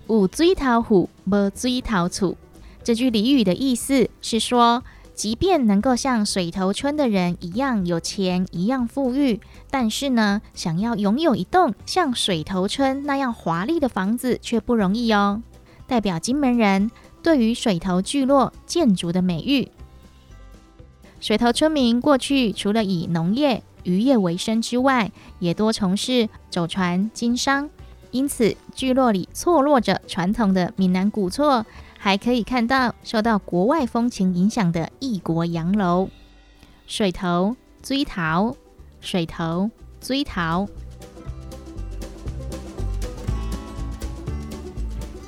[0.07, 2.37] 有水头虎，无水头厝。”
[2.85, 9.41] 这句俚语的意思是说，即便能够像水头村的人一样有钱、一样富裕，
[9.73, 15.43] 但是呢，想要拥有一栋像水头村那样华丽的房子却不容易哦。
[15.91, 16.89] 代表金门人
[17.21, 19.73] 对于水头聚落建筑的美誉。
[21.19, 25.11] 水头村民过去除了以农业、渔业为生之外，
[25.41, 27.69] 也多从事走船经商，
[28.13, 31.67] 因此聚落里错落着传统的闽南古厝，
[31.99, 36.09] 还可以看到受到国外风情影响的异国洋楼。
[36.87, 38.55] 水头追桃，
[39.01, 39.69] 水头
[40.01, 40.69] 追桃。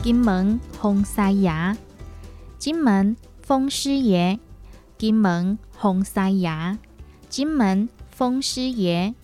[0.02, 1.76] 金门风西爷，
[2.58, 4.36] 金门风师爷，
[4.98, 6.76] 金门风西爷，
[7.28, 9.14] 金门风师爷。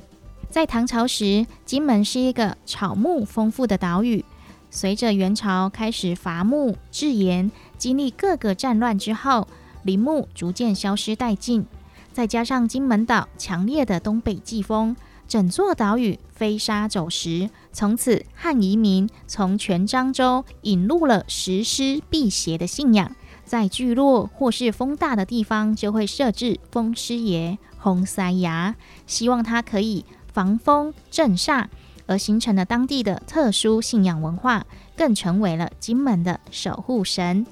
[0.48, 4.24] 在唐朝时，金门是一个草木丰富的岛屿。
[4.70, 9.48] 随着元朝开始伐木制盐，经历各个战乱之后，
[9.82, 11.66] 林木逐渐消失殆尽。
[12.12, 14.94] 再加上金门岛强烈的东北季风。
[15.26, 23.14] 整座岛屿飞沙走石，从此汉移民从全漳州引入了石狮辟邪的信仰，
[23.44, 28.74] 在聚落或是风大的地方就会设置风师爷、红塞牙，
[29.06, 31.66] 希望它可以防风镇煞，
[32.08, 34.66] 而形成了当地的特殊信仰文化，
[34.96, 37.46] 更成为了金门的守护神。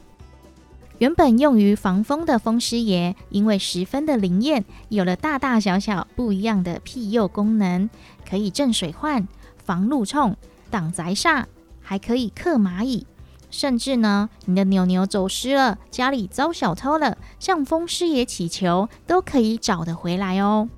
[0.98, 7.88] 原本用于防风的风师爷，因为十分的灵验，有了大大小小不一样的庇佑功能，
[8.28, 9.28] 可以镇水患、
[9.66, 10.36] 防路冲、
[10.70, 11.44] 挡宅煞，
[11.82, 13.04] 还可以克蚂蚁。
[13.50, 20.68] 甚至呢，你的牛牛走失了，家里遭小偷了，向风师爷祈求，都可以找得回来哦。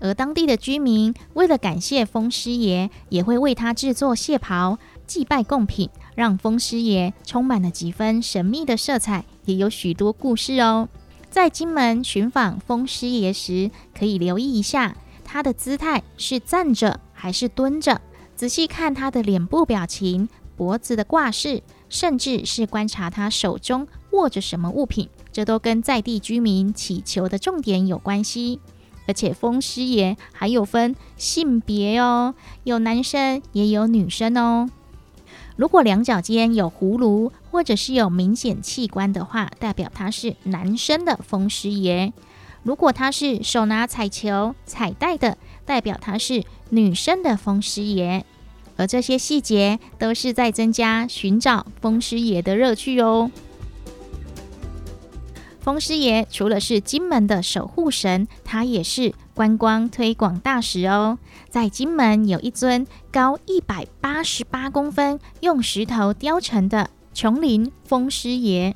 [0.00, 10.88] 而当地的居民为了感谢风师爷，也会为他制作蟹袍、祭拜贡品，让风师爷充满了几分神秘的色彩，也有许多故事哦。
[11.30, 18.00] 在金门寻访风师爷时，可以留意一下他的姿态是站着还是蹲着，
[18.36, 28.60] 仔细看他的脸部表情、脖子的挂饰，甚至是观察他手中握着什么物品，这都跟在地居民祈求的重点有关系。
[29.06, 34.70] 而且风师爷还有分性别哦，有男生也有女生哦。
[35.56, 42.12] 如果两脚间有葫芦，或者是有明显器官的话，代表他是男生的风师爷；
[42.62, 48.24] 如果他是手拿彩球、彩带的，代表他是女生的风师爷。
[48.76, 53.30] 而这些细节都是在增加寻找风师爷的乐趣哦。
[55.60, 61.18] 风师爷除了是金门的守护神，他也是观光推广大使哦。
[61.48, 68.74] 在金门有一尊高一百八十八公分、用石头雕成的琼林风师爷，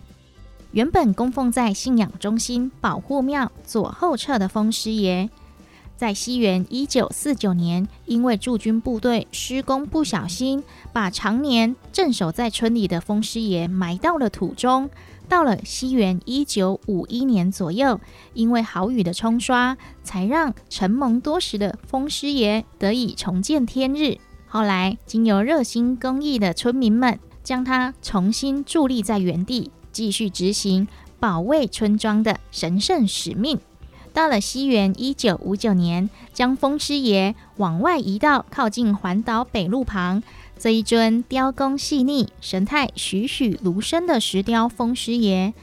[0.71, 5.29] 原本供奉在信仰中心保护庙左后侧的风师爷，
[5.99, 14.89] 在西元一九四九年，因为驻军部队施工不小心，把常年镇守在村里的风师爷埋到了土中。
[15.29, 18.01] 到了西元一九五一年左右，
[18.33, 24.19] 因为好雨的冲刷，才让承蒙多时的风师爷得以重见天日。
[24.47, 30.87] 后来，经由热心公益的村民们，将它重新伫立在原地，继续执行
[31.19, 33.59] 保卫村庄的神圣使命。
[34.19, 40.25] 到了西元一九五九年，将风师爷往外移到靠近环岛北路旁。
[40.59, 45.55] 这一尊雕工细腻、神态栩栩如生的石雕风师爷，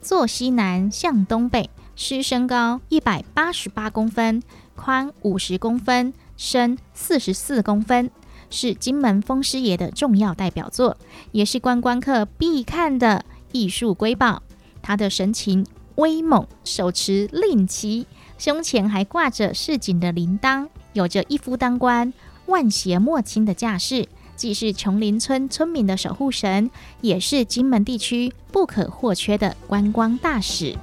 [0.00, 4.40] 坐西南向东北，师身高一百八十八公分，
[4.76, 8.12] 宽五十公分，深四十四公分，
[8.48, 10.96] 是金门风师爷的重要代表作，
[11.32, 14.44] 也是观光客必看的艺术瑰宝。
[14.80, 15.66] 他的神情
[15.96, 18.06] 威猛，手持令旗，
[18.38, 22.12] 胸前还挂着市井的铃铛，有着一夫当关、
[22.46, 24.08] 万邪莫侵的架势。
[24.36, 26.68] 既是琼林村村民的守护神，
[27.00, 30.76] 也是金门地区不可或缺的观光大使。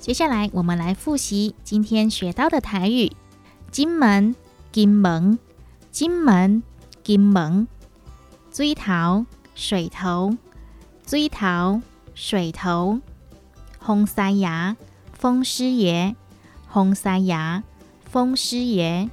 [0.00, 3.12] 接下来，我们来复习今天学到的台语：
[3.70, 4.34] 金门、
[4.72, 5.38] 金门、
[5.90, 6.62] 金门、
[7.08, 7.66] 金门、
[8.52, 10.36] 水头、水头、
[11.06, 11.80] 水头、
[12.14, 13.00] 水头、
[13.78, 14.76] 红山崖。
[15.14, 16.14] 风师爷，
[16.70, 17.62] 风山爷，
[18.04, 19.08] 风师爷，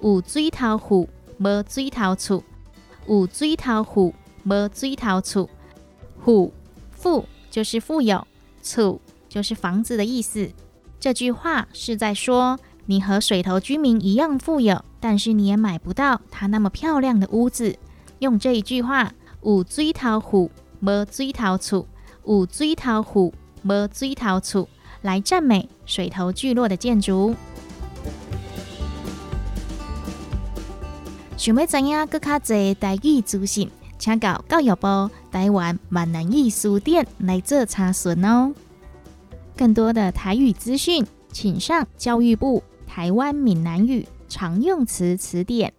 [0.00, 2.42] 有水头户，无水头厝；
[3.06, 5.50] 有水头户，无水头厝。
[6.22, 6.54] 户
[6.90, 8.26] 富就是富有，
[8.62, 8.98] 厝
[9.28, 10.50] 就是房子的意思。
[10.98, 17.78] 这句话是在说，你和水头居民一样富有，但是你也买不到他那么漂亮的屋子。
[18.18, 19.12] 用这一句话，
[19.42, 21.86] 有水头户，无水头厝；
[22.24, 23.32] 有水头户，
[23.62, 24.68] 无水头厝。
[25.02, 27.34] 来赞美水头聚落的建筑。
[31.36, 38.54] 想要知影更卡多台语资讯，请到教育部台湾闽南语书店来做查询哦。
[39.54, 42.62] 更多的台语资讯，请上教育部
[42.94, 45.74] 台湾闽南语常用词词典。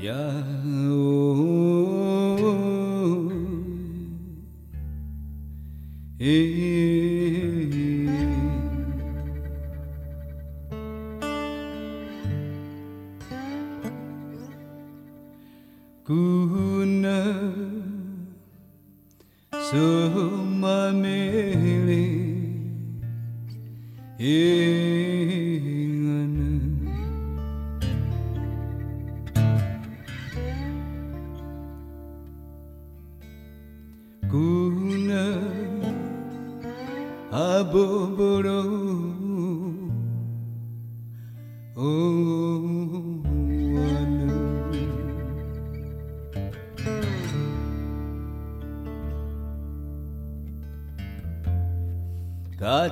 [0.00, 0.40] Yeah.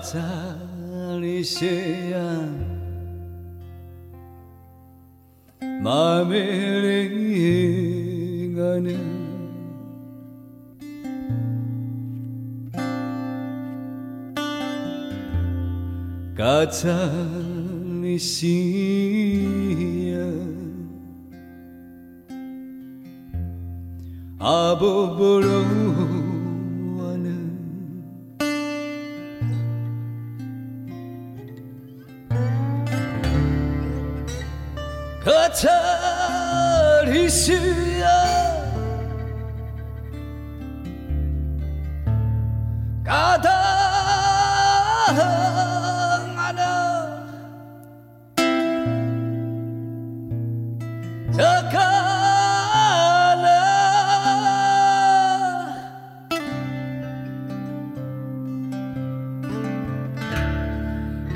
[0.02, 0.47] 在。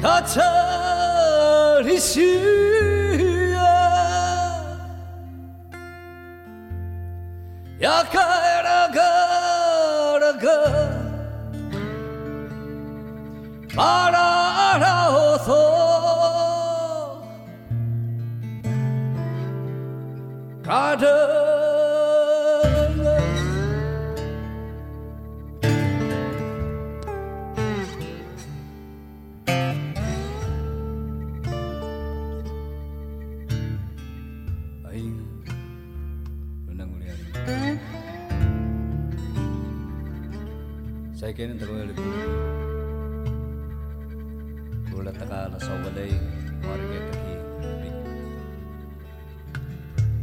[0.03, 0.35] 喀嚓
[1.85, 2.23] 的雪
[3.55, 3.63] 呀，
[7.79, 8.99] 呀喀啦喀
[10.19, 10.45] 啦喀，
[13.77, 15.49] 巴拉拉哦嗦，
[20.69, 21.42] 喀嚓。
[41.43, 42.07] bigyan ng dagong libro.
[44.95, 46.15] Tulad na ka na sa walay,
[46.63, 47.39] maringay ka kay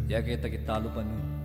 [0.07, 1.38] Yakita kita lupa nun.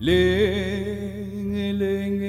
[0.00, 0.14] 恋
[1.52, 2.26] 爱，恋爱，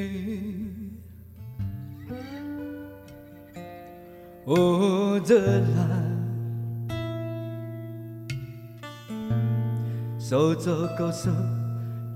[4.46, 6.90] 哦，真爱，
[10.18, 11.30] 速度，高速，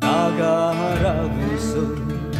[0.01, 0.73] 打个
[1.03, 1.29] 响
[1.59, 2.32] 指。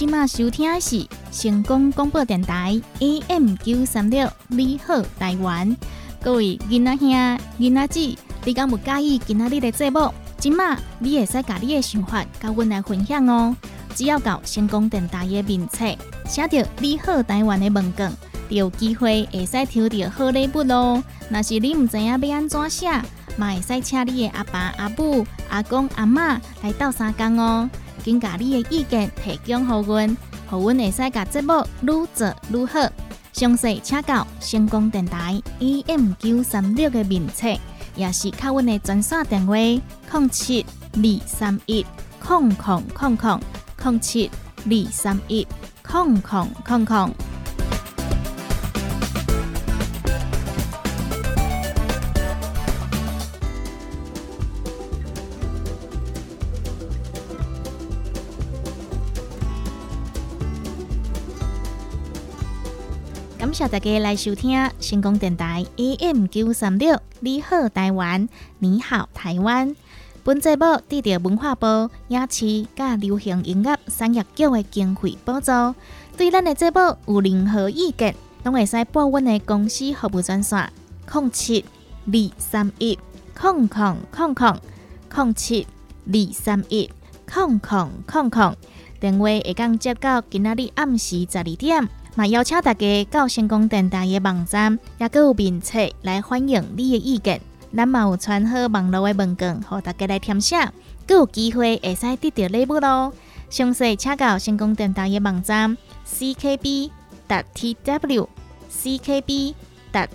[0.00, 5.76] 今麦收听的是成功广播电台 AM 九三六，你好台湾。
[6.22, 7.10] 各位囡仔兄、
[7.58, 10.10] 囡仔姊，你敢有介意今仔日的节目？
[10.38, 13.54] 今麦你会使甲你的想法甲阮来分享哦。
[13.94, 15.84] 只要到成功电台的面册，
[16.26, 18.08] 写着“你好台湾”的文稿，
[18.48, 21.04] 就有机会会使抽到好礼物咯。
[21.28, 22.90] 若是你毋知影要安怎写，
[23.36, 27.68] 嘛会使请你的阿爸、阿母、阿公、阿嬷来斗相共哦。
[28.04, 30.16] 请把你的意见提供给阮，
[30.50, 32.90] 让阮会使把节目愈做愈好。
[33.32, 37.48] 详细请教成功电台 AM 九三六的面册，
[37.94, 41.86] 也是靠阮的专线电话：零七二三一
[42.28, 43.18] 零零零零
[43.84, 44.30] 零七
[44.64, 45.46] 二三一
[45.88, 46.22] 零零
[46.66, 47.29] 零零。
[63.60, 68.26] 谢大家来收听成功电台 AM 九三六，你好台湾，
[68.58, 69.76] 你好台湾。
[70.24, 75.52] 本节目得到文化部影视甲流行音乐产业局的经费补助。
[76.16, 80.72] 对咱的节目有任何意见，拢会使拨阮的公司服务专线：
[81.12, 81.62] 零七
[82.06, 82.98] 二三一
[83.38, 84.58] 空空空空
[85.14, 85.66] 零七
[86.06, 86.90] 二三一
[87.30, 88.56] 空空空空。
[88.98, 91.86] 电话会讲接到今仔日暗时十二点。
[92.16, 97.40] 嘛，邀请大家到成功电台的网站，也搁有面册来欢迎你的意见。
[97.74, 100.56] 咱嘛有传好网络的文件，互大家来填写，
[101.06, 103.12] 搁有机会会使得到礼物咯。
[103.48, 106.90] 详细请到成功电台的网站 ckb.
[107.54, 108.28] t w
[108.70, 109.54] ckb.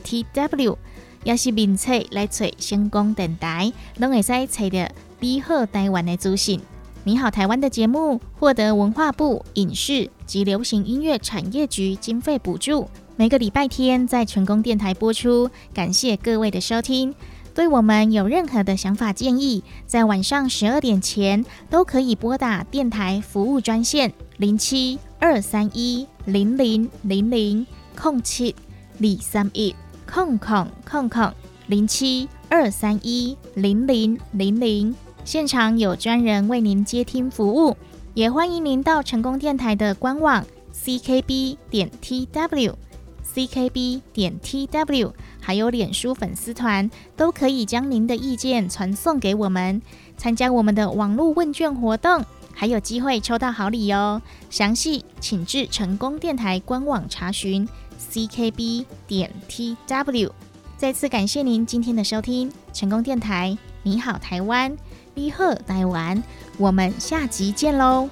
[0.04, 0.78] t w
[1.24, 4.90] 也是面册来找成功电台，拢会使找到
[5.22, 6.60] 你好台湾的资讯。
[7.08, 15.48] 你好，台湾的节目获得文化部影视及流行音乐产业局经费补助，每个礼拜天在成功电台播出。
[15.72, 17.14] 感谢各位的收听。
[17.54, 28.56] 对我们有任何的想法建议，在晚上十二点前都可以拨打电台服务专线零七二三一零零零零空七
[28.98, 29.76] 李三一
[30.12, 31.32] 空空空空
[31.68, 34.96] 零七二三一零零零零。
[35.26, 37.76] 现场有专人为您接听服务，
[38.14, 42.76] 也欢迎您到成功电台的官网 ckb 点 tw
[43.34, 45.12] ckb 点 tw，
[45.42, 49.82] 还有脸书粉丝团，都可以将您的意见传送给我们，
[50.16, 52.24] 参加我们的网络问卷活动，
[52.54, 54.22] 还有机会抽到好礼哦。
[54.52, 57.68] 详细请至成功电台官网查询
[58.12, 60.30] ckb 点 tw。
[60.78, 64.78] 再次感谢您今天的收听，成功电台，你好台湾。
[65.18, 66.22] 你好，台湾，
[66.58, 68.10] 我们下集见喽！